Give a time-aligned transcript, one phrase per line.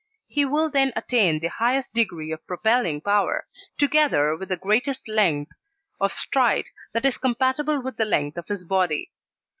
[0.27, 3.45] He will then attain the highest degree of propelling power,
[3.77, 5.51] together with the greatest length
[5.99, 9.11] of stride that is compatible with the length of his body.